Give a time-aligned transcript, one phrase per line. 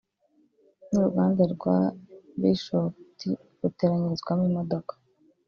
[0.89, 1.77] n’uruganda rwa
[2.41, 3.29] Bishoftu
[3.61, 4.93] ruteranyirizwamo imodoka